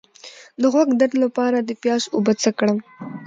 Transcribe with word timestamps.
د 0.61 0.63
غوږ 0.73 0.89
درد 0.99 1.13
لپاره 1.23 1.57
د 1.61 1.71
پیاز 1.81 2.03
اوبه 2.15 2.33
څه 2.43 2.49
کړم؟ 2.57 2.77